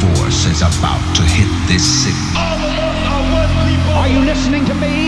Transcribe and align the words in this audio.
force 0.00 0.44
is 0.46 0.60
about 0.60 1.00
to 1.16 1.22
hit 1.22 1.48
this 1.68 1.84
city. 2.04 2.16
Are 3.96 4.08
you 4.08 4.20
listening 4.20 4.64
to 4.66 4.74
me? 4.74 5.05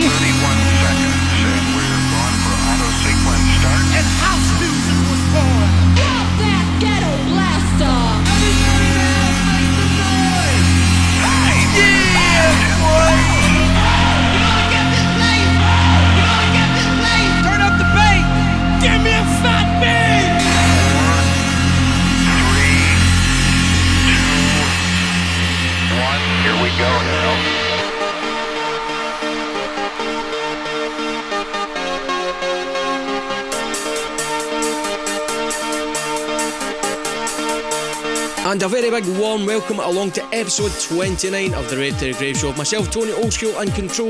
And 38.59 38.65
a 38.65 38.69
very 38.69 38.91
big 38.91 39.07
warm 39.21 39.47
welcome 39.47 39.79
along 39.79 40.11
to 40.12 40.25
episode 40.35 40.73
29 40.97 41.55
of 41.55 41.71
the 41.71 41.77
Red 41.77 41.93
the 42.01 42.12
Grave 42.15 42.37
Show. 42.37 42.53
Myself, 42.55 42.91
Tony 42.91 43.12
Oldschool, 43.12 43.57
and 43.61 43.73
Control 43.73 44.09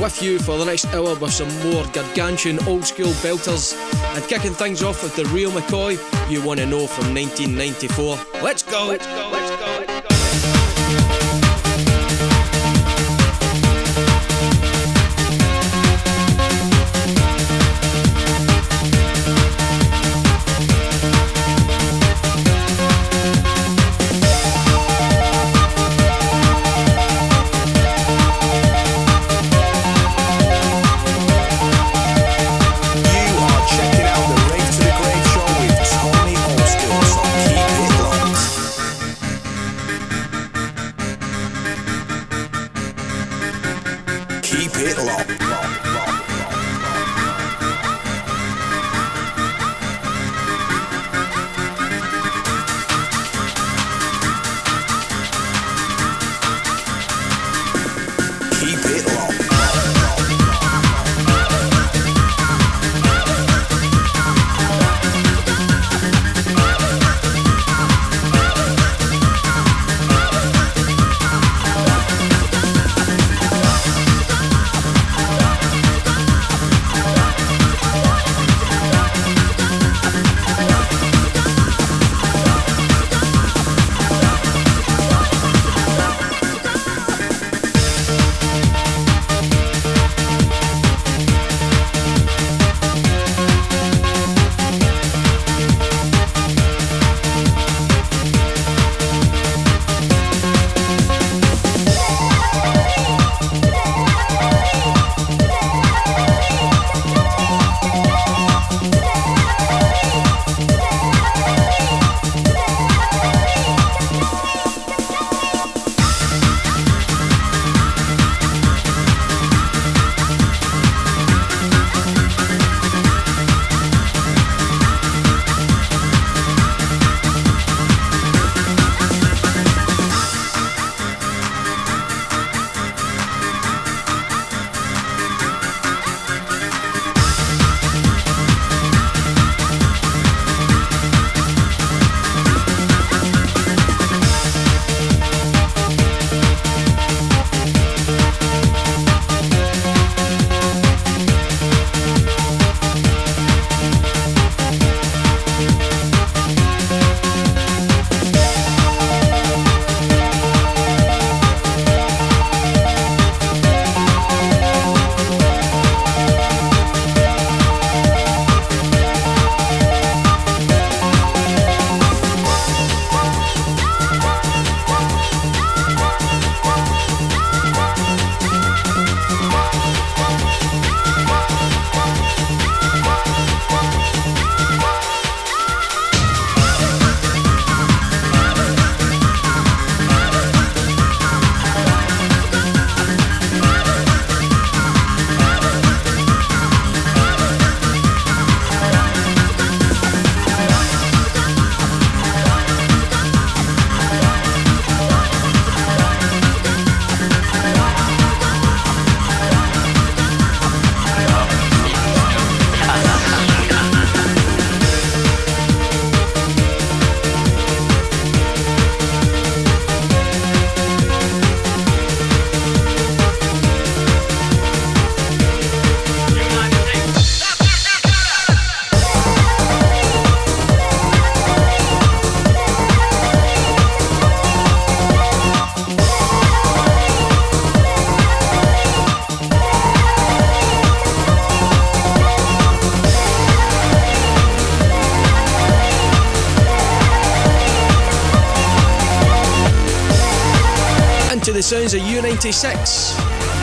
with 0.00 0.22
you 0.22 0.38
for 0.38 0.56
the 0.56 0.64
next 0.64 0.84
hour 0.94 1.16
with 1.16 1.32
some 1.32 1.48
more 1.68 1.84
gargantuan 1.92 2.60
old 2.68 2.84
school 2.84 3.10
belters. 3.24 3.74
And 4.14 4.22
kicking 4.28 4.54
things 4.54 4.84
off 4.84 5.02
with 5.02 5.16
the 5.16 5.24
real 5.34 5.50
McCoy, 5.50 5.98
you 6.30 6.40
want 6.46 6.60
to 6.60 6.66
know 6.66 6.86
from 6.86 7.12
1994. 7.12 8.40
Let's 8.40 8.62
go! 8.62 8.86
Let's 8.86 9.04
go! 9.04 9.30
Let's 9.32 9.50
go! 9.56 9.77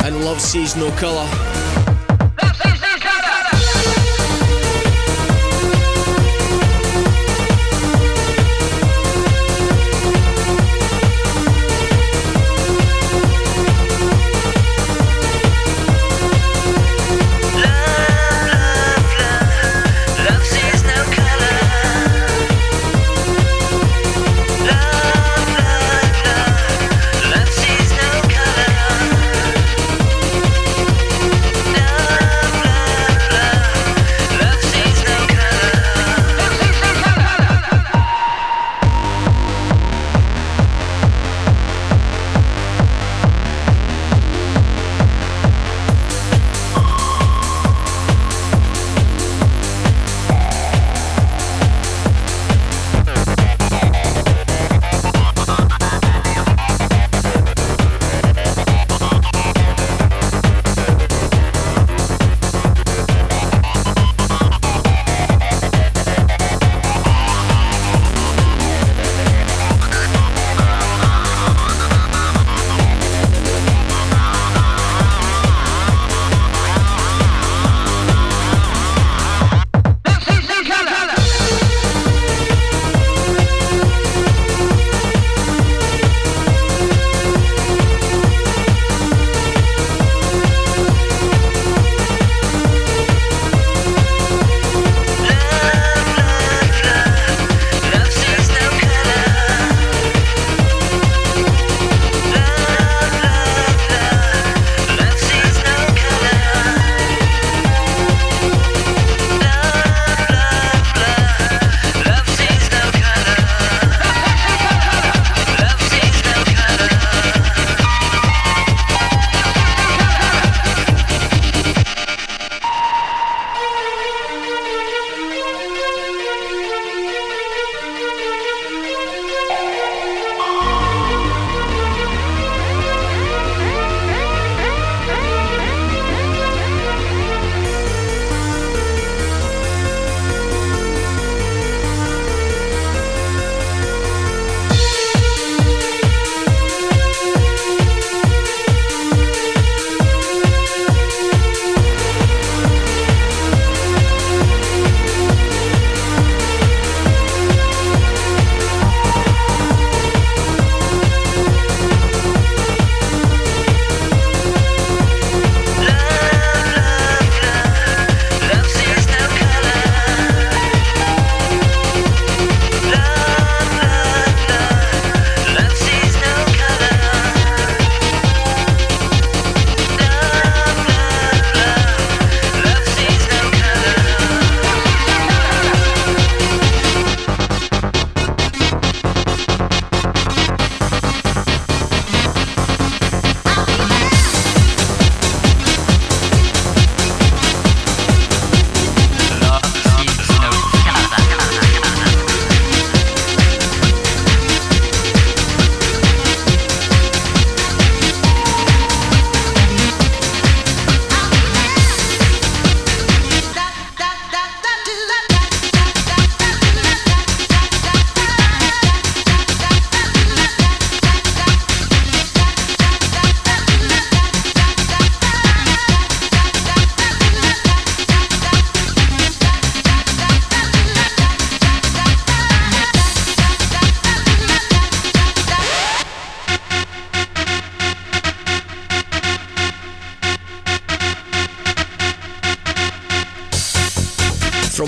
and 0.03 0.25
Love 0.25 0.41
Sees 0.41 0.75
No 0.75 0.91
Colour. 0.91 1.84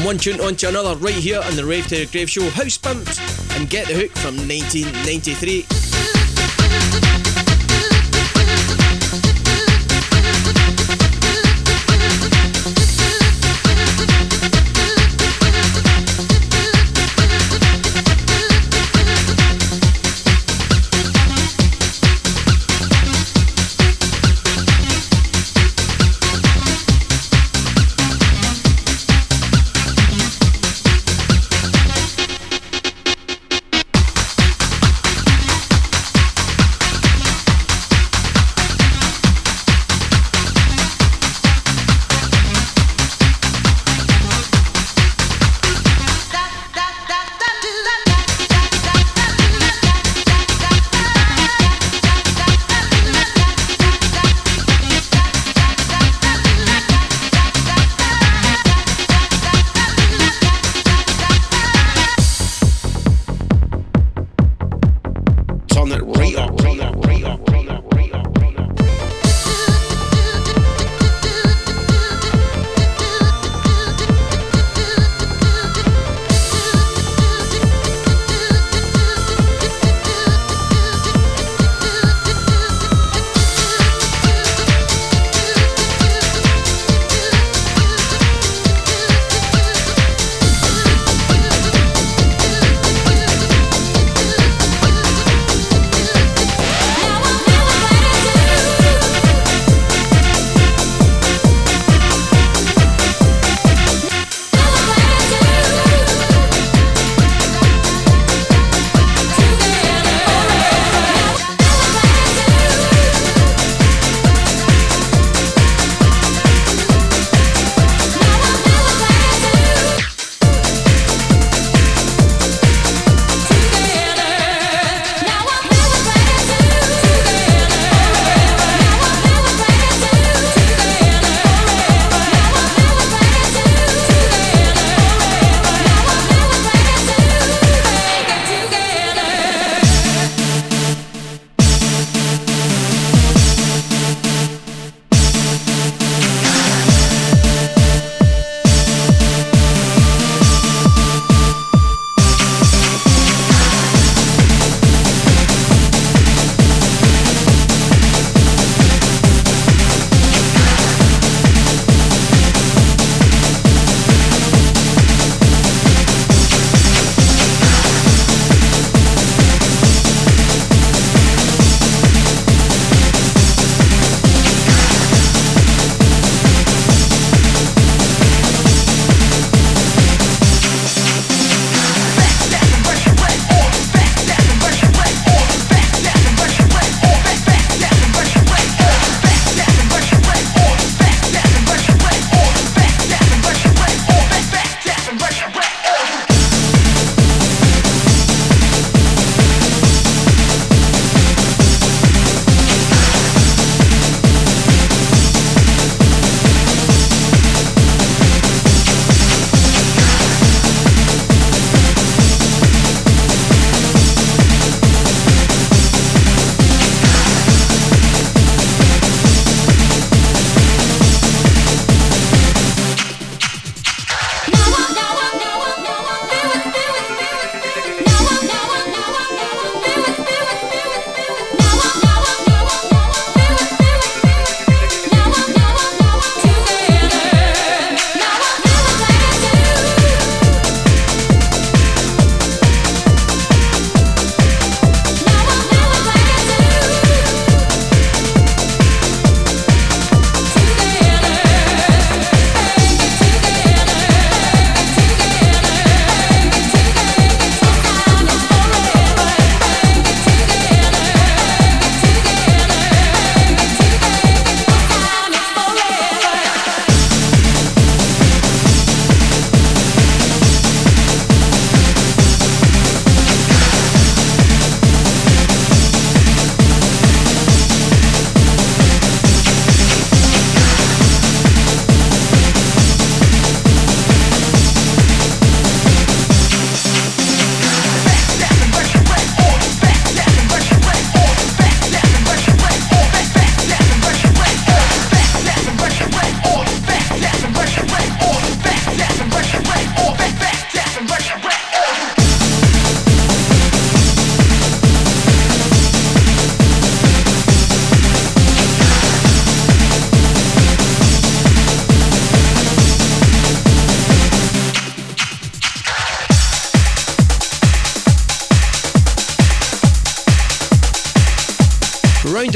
One 0.08 0.18
tune 0.18 0.40
on 0.40 0.56
to 0.56 0.70
another 0.70 0.96
right 0.96 1.14
here 1.14 1.42
on 1.44 1.58
the 1.58 1.66
Rave 1.66 1.86
to 1.88 1.98
the 1.98 2.06
Grave 2.06 2.30
Show 2.30 2.50
House 2.52 2.78
Pimps 2.78 3.20
and 3.58 3.70
Get 3.70 3.90
the 3.90 3.94
Hook 3.94 4.12
from 4.12 4.38
1993. 4.38 7.27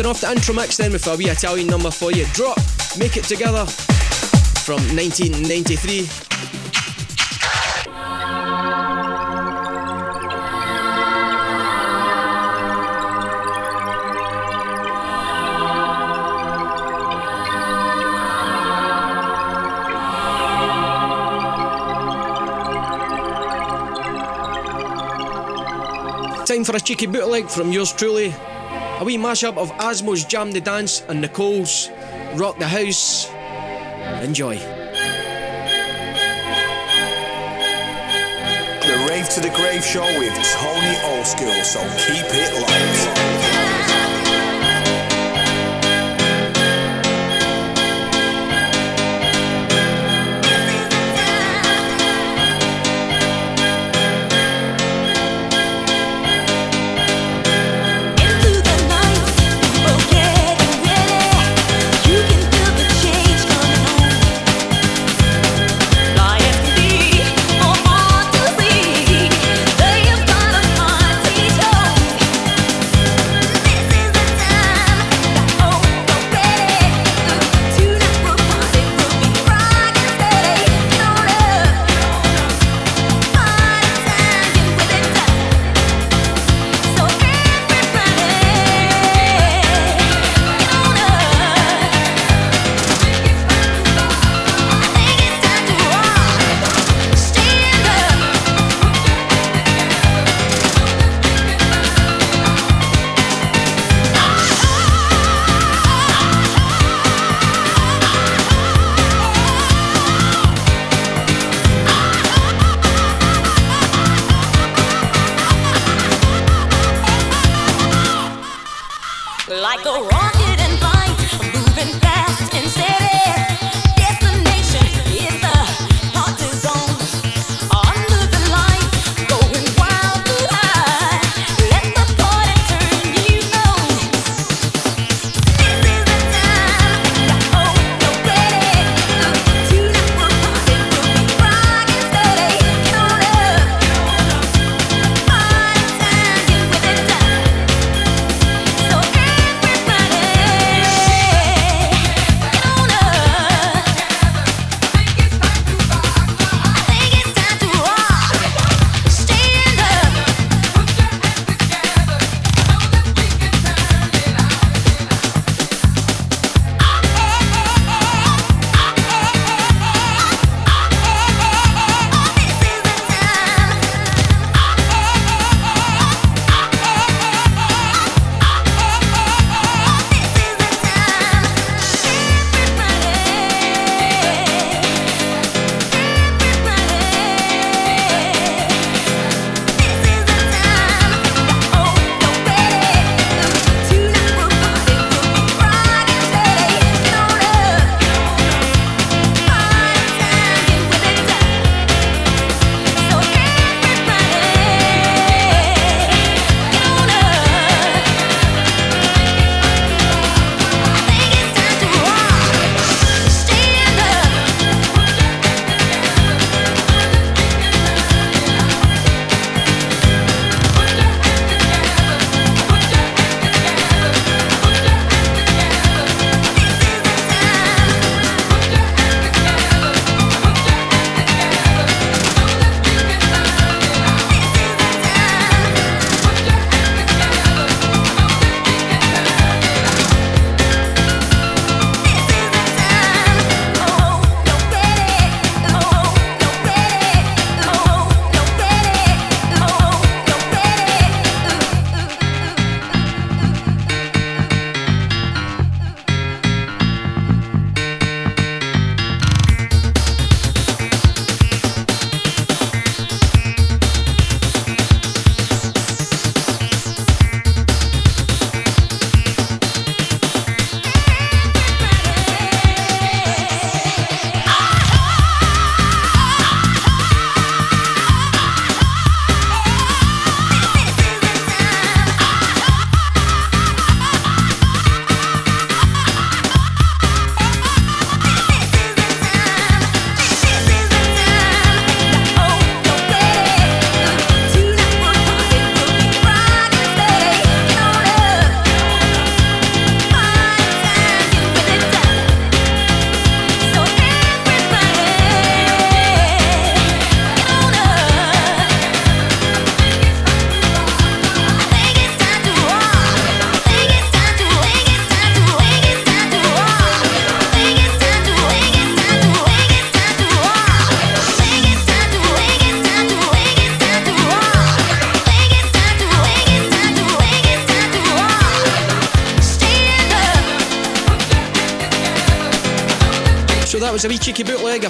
Intro 0.05 0.55
mix 0.55 0.77
then 0.77 0.91
with 0.91 1.05
a 1.08 1.15
wee 1.15 1.29
Italian 1.29 1.67
number 1.67 1.91
for 1.91 2.12
you. 2.12 2.25
Drop, 2.34 2.58
Make 2.98 3.17
It 3.17 3.24
Together 3.25 3.65
from 3.65 4.81
1993. 4.96 6.08
Time 26.46 26.63
for 26.63 26.75
a 26.75 26.79
cheeky 26.79 27.05
bootleg 27.05 27.50
from 27.50 27.72
yours 27.72 27.93
truly, 27.93 28.34
a 29.01 29.03
wee 29.03 29.17
mashup 29.17 29.58
of 29.58 29.72
Asmo's 29.79 30.24
Jam 30.24 30.51
the 30.51 30.62
Dance 30.62 31.01
and 31.10 31.20
Nicole's 31.22 31.89
Rock 32.36 32.60
the 32.60 32.67
House. 32.67 33.27
Enjoy. 34.22 34.58
The 38.86 39.08
Rave 39.10 39.27
to 39.29 39.39
the 39.39 39.50
Grave 39.55 39.84
show 39.84 40.05
with 40.20 40.34
Tony 40.53 40.96
Oldschool, 41.10 41.63
so 41.63 41.81
keep 41.98 42.27
it 42.29 42.53
locked. 42.62 43.70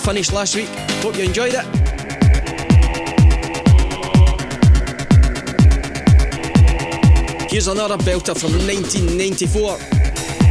Finished 0.01 0.33
last 0.33 0.55
week. 0.55 0.69
Hope 1.03 1.15
you 1.15 1.23
enjoyed 1.23 1.53
it. 1.53 1.65
Here's 7.51 7.67
another 7.67 7.97
belter 7.97 8.35
from 8.37 8.53
1994. 8.53 9.77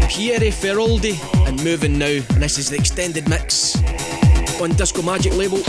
Pierre 0.09 0.53
Feroldi 0.53 1.19
and 1.49 1.63
Moving 1.65 1.99
Now, 1.99 2.07
and 2.07 2.43
this 2.43 2.59
is 2.59 2.71
the 2.71 2.77
extended 2.77 3.29
mix 3.29 3.77
on 4.61 4.71
Disco 4.71 5.03
Magic 5.03 5.35
label. 5.35 5.63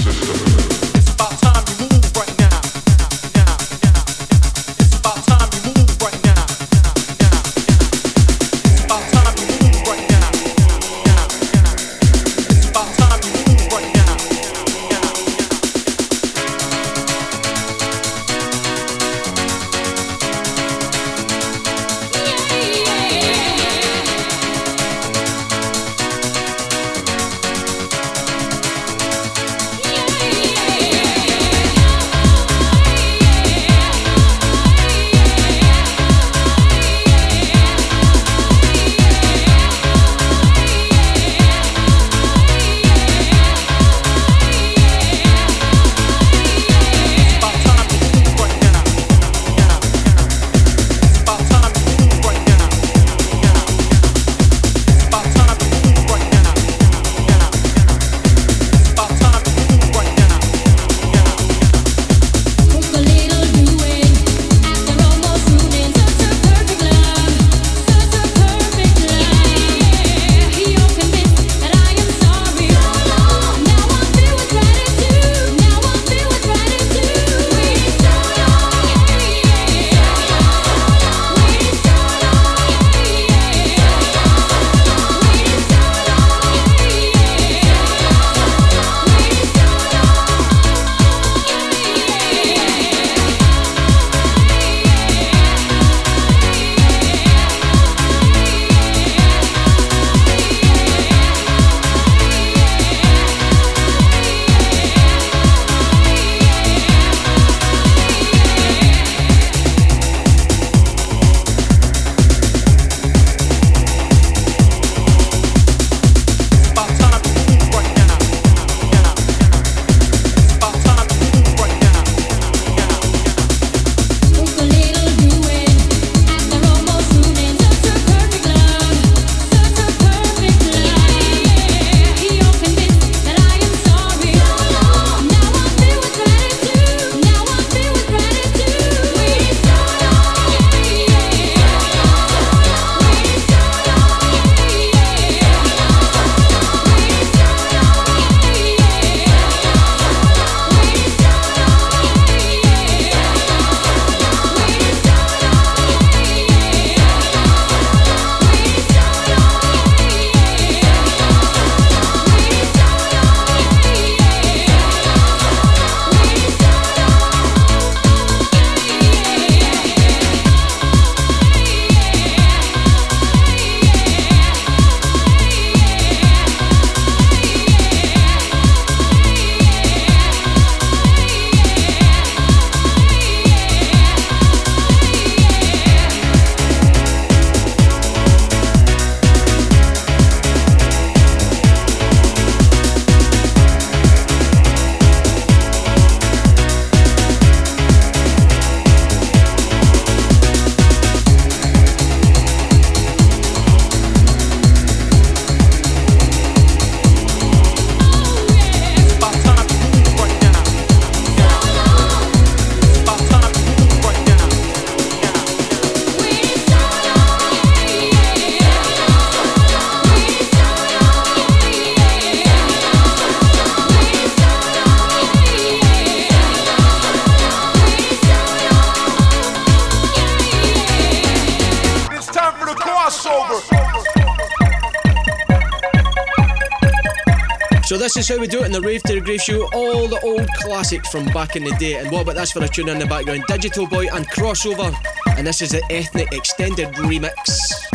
Is 238.22 238.30
how 238.30 238.40
we 238.40 238.48
do 238.48 238.62
it 238.62 238.68
in 238.68 238.72
the 238.72 238.82
Rave 238.82 239.02
to 239.04 239.16
the 239.16 239.22
Grave 239.22 239.42
show. 239.42 239.68
All 239.74 240.08
the 240.08 240.20
old 240.22 240.48
classics 240.60 241.10
from 241.10 241.26
back 241.28 241.56
in 241.56 241.64
the 241.64 241.72
day. 241.78 241.96
And 241.96 242.12
what 242.12 242.22
about 242.22 242.36
this 242.36 242.52
for 242.52 242.64
a 242.64 242.68
tune 242.68 242.90
in 242.90 243.00
the 243.00 243.08
background? 243.08 243.44
Digital 243.48 243.88
Boy 243.88 244.08
and 244.14 244.28
Crossover. 244.28 244.94
And 245.38 245.48
this 245.48 245.62
is 245.62 245.72
the 245.72 245.84
Ethnic 245.90 246.32
Extended 246.32 246.90
Remix. 246.96 247.91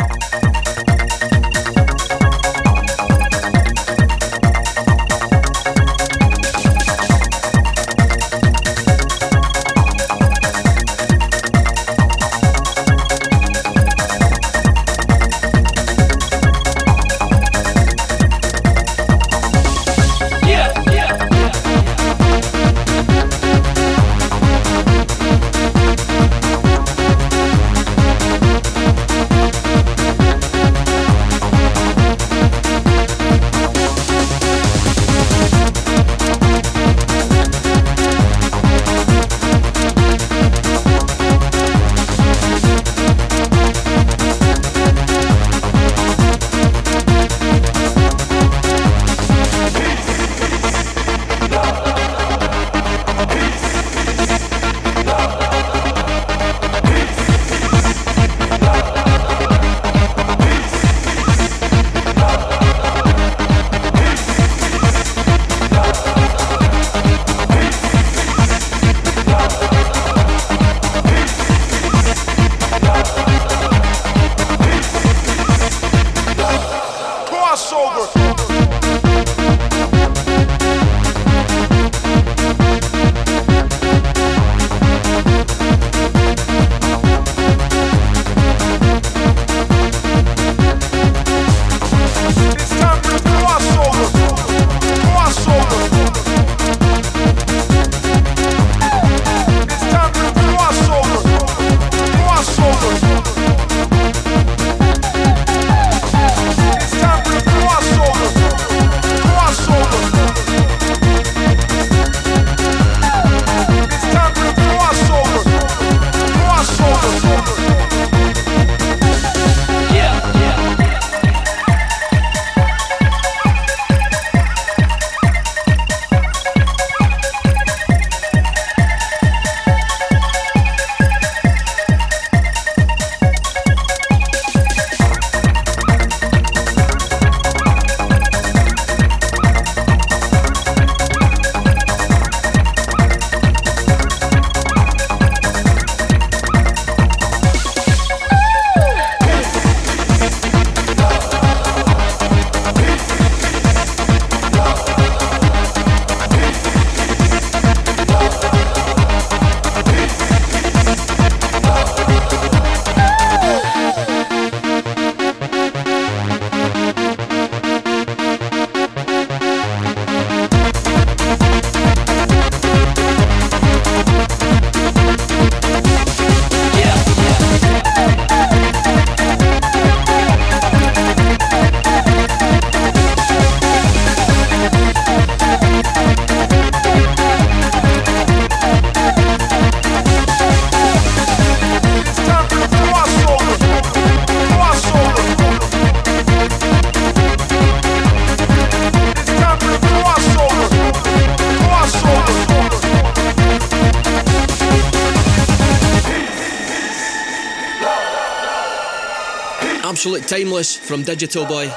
Absolute 210.07 210.29
timeless 210.29 210.73
from 210.73 211.03
Digital 211.03 211.45
Boy. 211.45 211.65
Without 211.65 211.75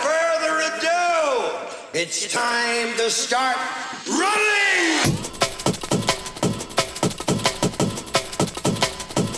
further 0.00 0.60
ado, 0.60 1.50
it's 1.92 2.32
time 2.32 2.96
to 2.98 3.10
start 3.10 3.56
running! 4.08 5.16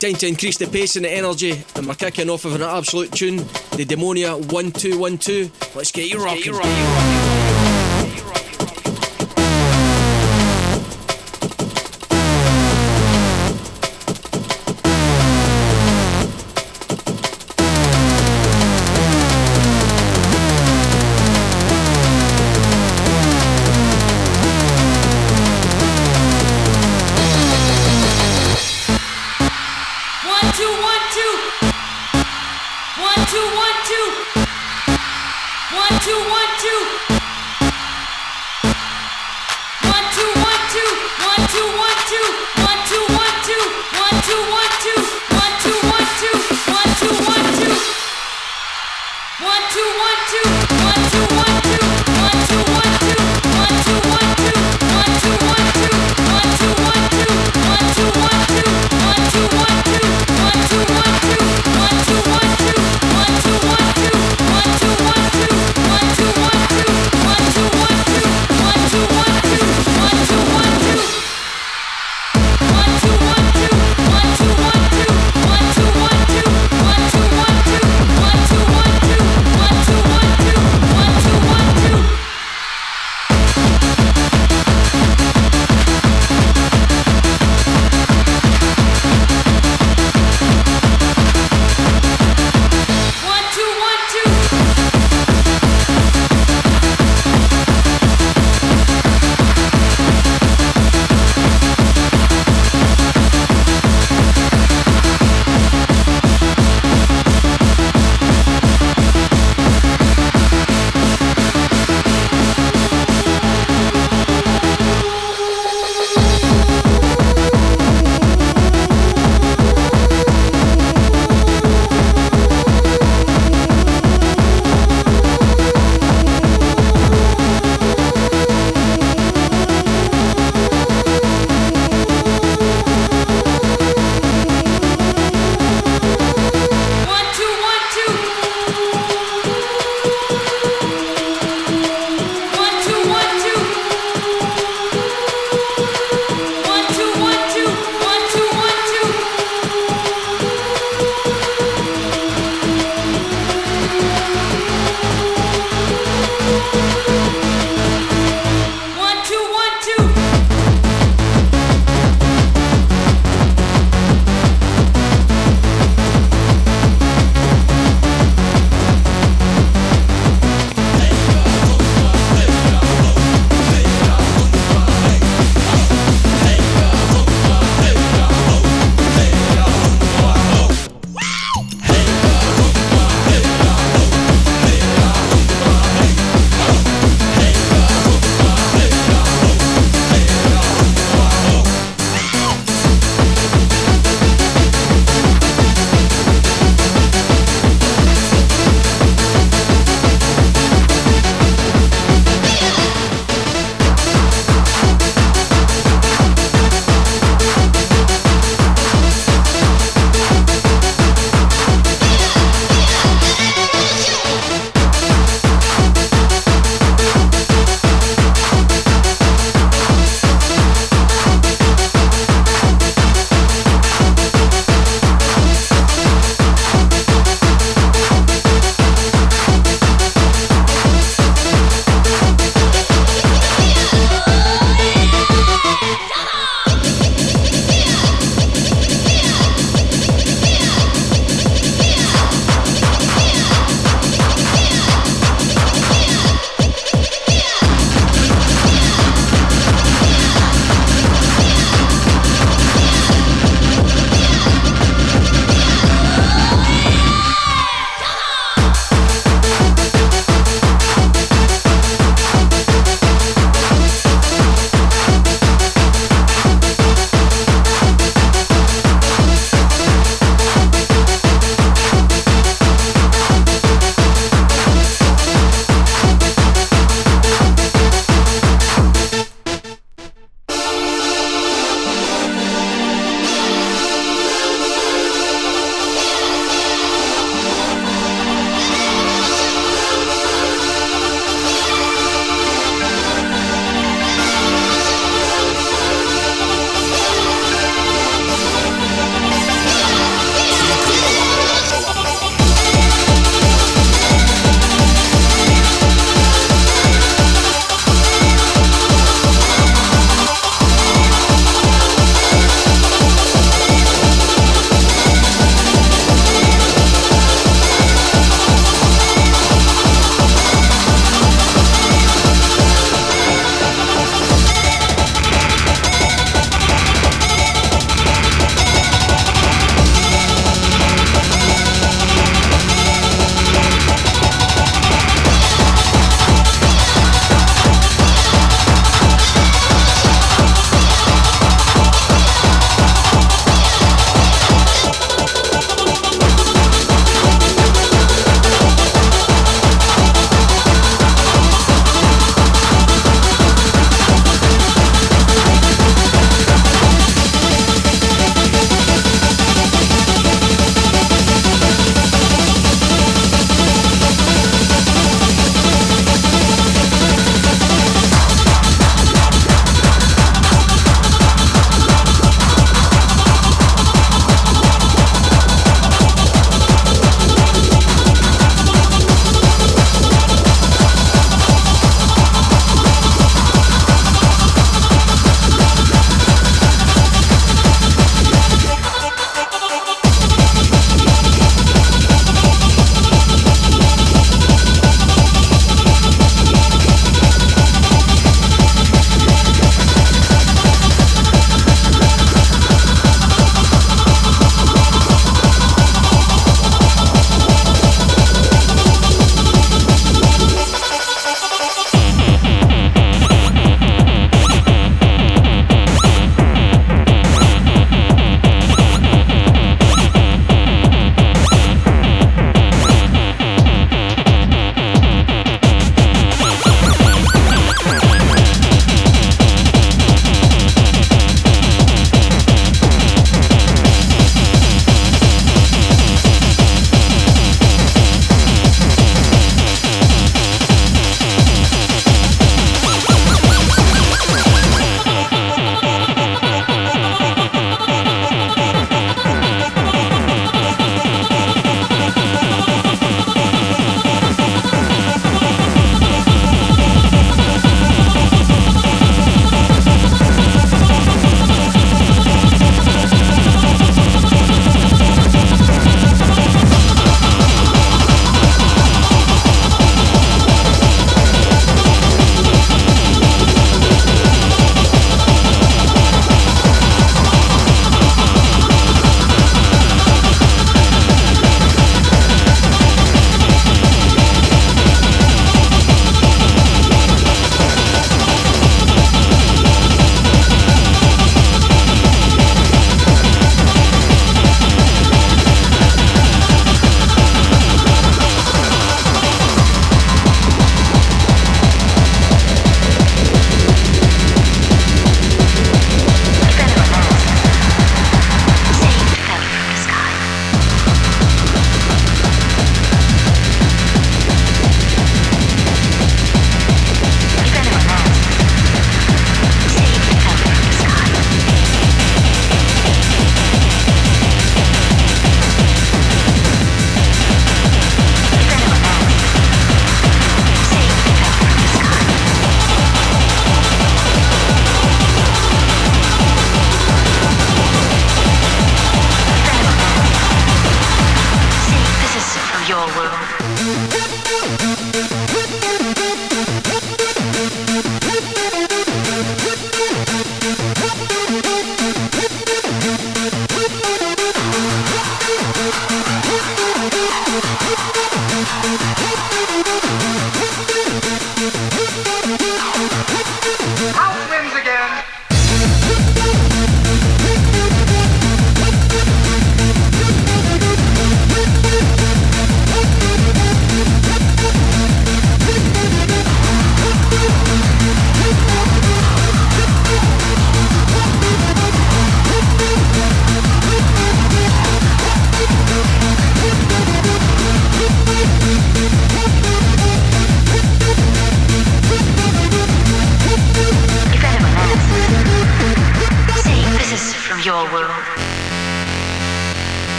Time 0.00 0.16
to 0.16 0.26
increase 0.28 0.58
the 0.58 0.66
pace 0.70 0.96
and 0.96 1.06
the 1.06 1.10
energy, 1.10 1.64
and 1.76 1.86
we're 1.86 1.94
kicking 1.94 2.28
off 2.28 2.44
with 2.44 2.56
an 2.56 2.62
absolute 2.62 3.10
tune, 3.10 3.36
the 3.36 3.86
Demonia 3.86 4.34
1212. 4.52 5.74
Let's 5.74 5.92
get 5.92 6.10
you 6.10 6.22
rocking. 6.22 6.52
One, 6.52 6.62
two, 6.62 6.68
one, 6.68 7.38
two, 7.38 7.41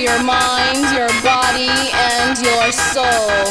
your 0.00 0.22
mind, 0.22 0.94
your 0.94 1.08
body, 1.22 1.68
and 1.68 2.38
your 2.38 2.70
soul. 2.70 3.42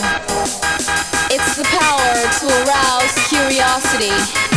It's 1.30 1.58
the 1.58 1.64
power 1.64 2.14
to 2.39 2.48
arouse 2.64 3.28
curiosity. 3.28 4.57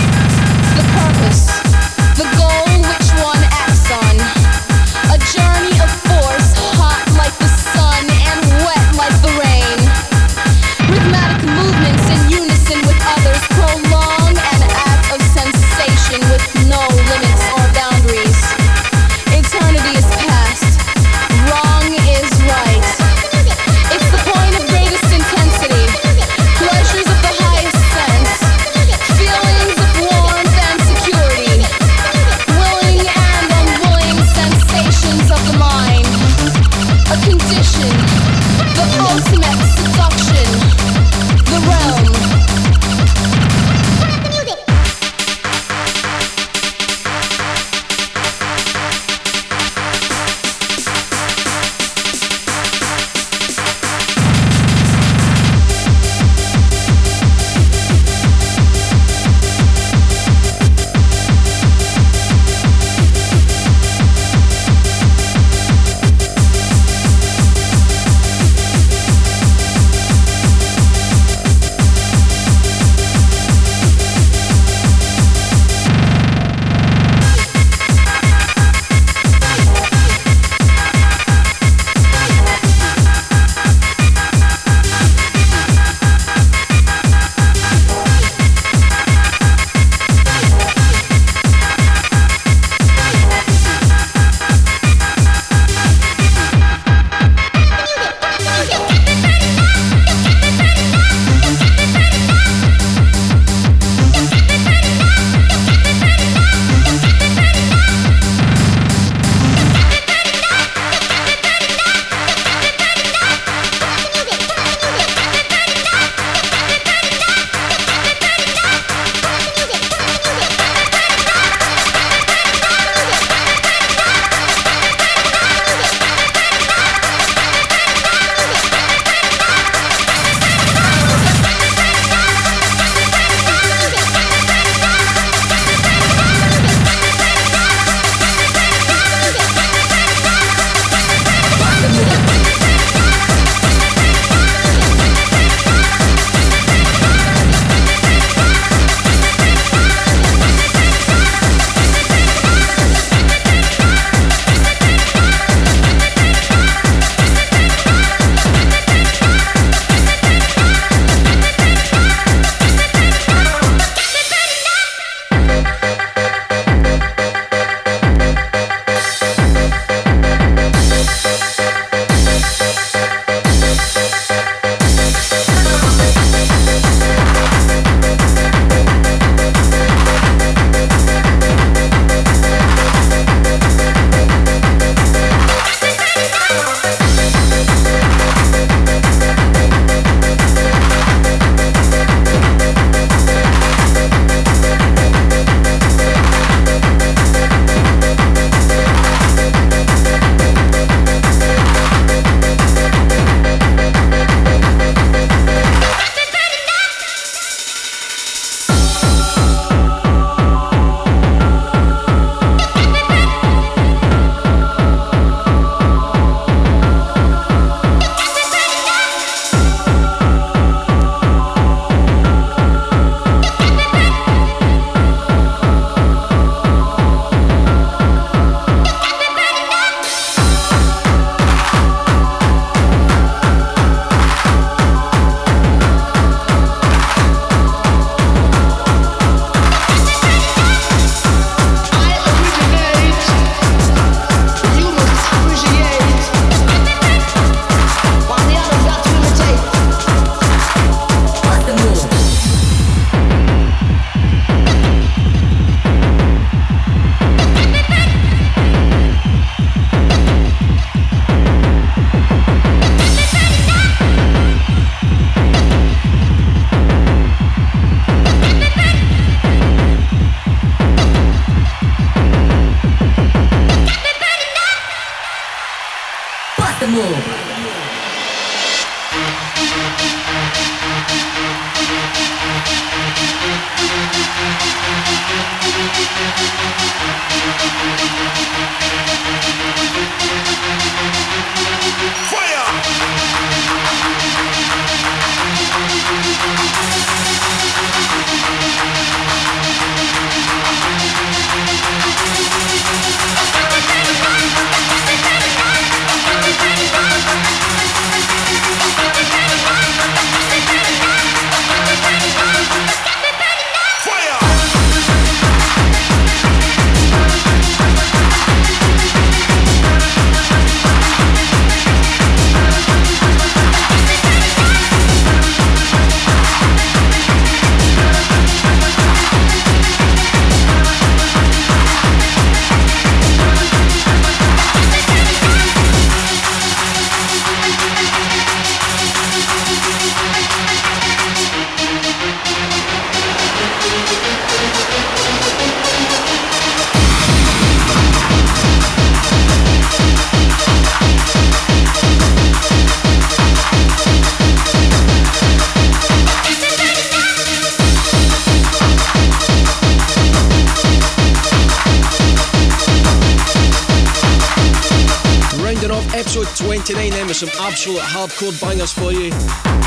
Hardcore 368.21 368.61
bangers 368.61 368.93
for 368.93 369.13
you. 369.13 369.31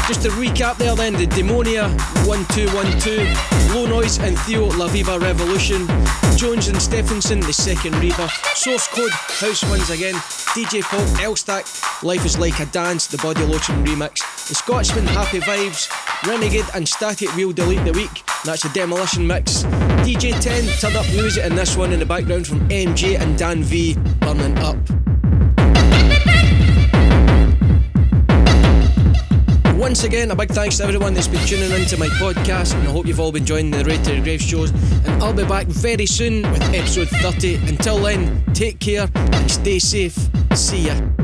Just 0.07 0.23
to 0.23 0.29
recap 0.29 0.77
there 0.77 0.95
then, 0.95 1.13
the 1.13 1.27
Demonia 1.27 1.87
1212, 2.25 3.75
Low 3.75 3.85
Noise 3.85 4.17
and 4.19 4.37
Theo 4.39 4.65
La 4.75 4.87
Viva 4.87 5.19
Revolution, 5.19 5.85
Jones 6.35 6.67
and 6.67 6.81
Stephenson, 6.81 7.39
the 7.41 7.53
second 7.53 7.95
rebirth, 7.97 8.33
Source 8.57 8.87
Code, 8.87 9.11
House 9.11 9.63
Ones 9.69 9.91
again, 9.91 10.15
DJ 10.55 10.81
Pop, 10.81 11.05
Elstack, 11.21 12.03
Life 12.03 12.25
is 12.25 12.39
Like 12.39 12.59
a 12.59 12.65
Dance, 12.67 13.05
the 13.05 13.17
Body 13.17 13.45
Lotion 13.45 13.85
remix, 13.85 14.47
the 14.47 14.55
Scotsman 14.55 15.05
Happy 15.05 15.39
Vibes, 15.39 15.87
Renegade 16.27 16.65
and 16.73 16.87
Static 16.87 17.33
Wheel 17.35 17.51
Delete 17.51 17.85
the 17.85 17.93
Week, 17.93 18.23
that's 18.43 18.63
the 18.63 18.69
Demolition 18.69 19.27
mix. 19.27 19.63
DJ 20.03 20.39
10 20.41 20.65
turned 20.79 20.95
up 20.95 21.05
music 21.13 21.45
in 21.45 21.55
this 21.55 21.77
one 21.77 21.93
in 21.93 21.99
the 21.99 22.05
background 22.05 22.47
from 22.47 22.67
MJ 22.69 23.19
and 23.19 23.37
Dan 23.37 23.61
V, 23.61 23.95
Burning 24.19 24.57
Up. 24.57 25.12
Once 29.83 30.05
again, 30.05 30.31
a 30.31 30.35
big 30.35 30.49
thanks 30.49 30.77
to 30.77 30.83
everyone 30.85 31.13
that's 31.13 31.27
been 31.27 31.45
tuning 31.45 31.69
into 31.71 31.97
my 31.97 32.07
podcast, 32.07 32.73
and 32.73 32.87
I 32.87 32.91
hope 32.91 33.05
you've 33.05 33.19
all 33.19 33.33
been 33.33 33.43
enjoying 33.43 33.69
the 33.69 33.83
Raid 33.83 34.01
Grave 34.23 34.41
shows. 34.41 34.71
And 34.71 35.21
I'll 35.21 35.33
be 35.33 35.43
back 35.43 35.67
very 35.67 36.05
soon 36.05 36.49
with 36.53 36.63
episode 36.73 37.09
30. 37.09 37.55
Until 37.67 37.99
then, 37.99 38.41
take 38.53 38.79
care 38.79 39.09
and 39.13 39.51
stay 39.51 39.79
safe. 39.79 40.17
See 40.55 40.87
ya. 40.87 41.22